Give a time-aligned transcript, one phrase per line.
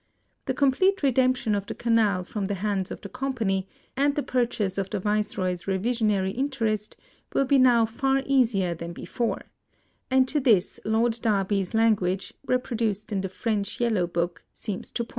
[0.47, 4.79] The complete redemption of the Canal from the hands of the Company, and the purchase
[4.79, 6.97] of the Viceroy's reversion ary interest,
[7.35, 9.41] will be now far easier than before;
[10.09, 15.09] and to this Lord Derby's language, reproduced in the French yellow book, seems to point.